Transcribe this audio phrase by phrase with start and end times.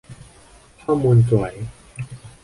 [0.83, 1.53] ข้อมูลสวย